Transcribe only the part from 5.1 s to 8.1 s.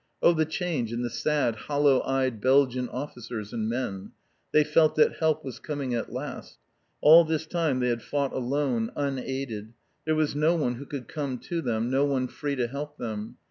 help was coming at last. All this time they had